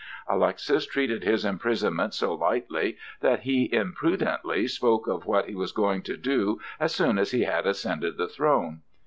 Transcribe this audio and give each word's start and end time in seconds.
Alexis 0.27 0.87
treated 0.87 1.23
his 1.23 1.45
imprisonment 1.45 2.11
so 2.15 2.33
lightly 2.33 2.97
that 3.19 3.41
he 3.41 3.71
imprudently 3.71 4.67
spoke 4.67 5.05
of 5.05 5.27
what 5.27 5.45
he 5.47 5.53
was 5.53 5.71
going 5.71 6.01
to 6.01 6.17
do 6.17 6.59
as 6.79 6.91
soon 6.95 7.19
as 7.19 7.29
he 7.29 7.43
had 7.43 7.67
ascended 7.67 8.17
the 8.17 8.27
throne. 8.27 8.81